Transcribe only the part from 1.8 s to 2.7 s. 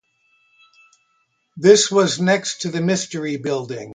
was next to